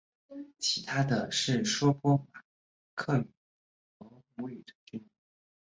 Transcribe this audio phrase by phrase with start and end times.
[0.57, 2.41] 其余的是说波马
[2.95, 3.27] 克语
[3.99, 5.07] 和罗姆语的居民。